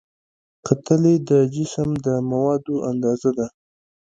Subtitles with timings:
[0.65, 3.47] کتلې د جسم د موادو اندازه ده.